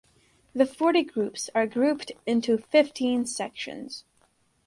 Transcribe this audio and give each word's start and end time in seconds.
The 0.55 0.65
forty 0.65 1.03
groups 1.03 1.51
are 1.53 1.67
grouped 1.67 2.11
into 2.25 2.57
fifteen 2.57 3.27
sections. 3.27 4.03